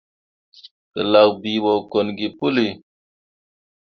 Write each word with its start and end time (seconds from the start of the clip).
Gǝlak 0.93 1.29
bii 1.41 1.59
ɓo 1.63 1.73
kon 1.91 2.07
gi 2.17 2.27
puli. 2.37 2.67